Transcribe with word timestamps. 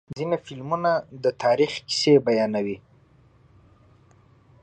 ځینې 0.17 0.37
فلمونه 0.45 0.91
د 1.23 1.25
تاریخ 1.43 1.71
کیسې 1.87 2.13
بیانوي. 2.25 2.77